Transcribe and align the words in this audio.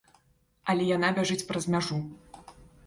Але 0.73 0.87
яна 0.95 1.11
бяжыць 1.21 1.41
праз 1.51 1.63
мяжу. 1.77 2.03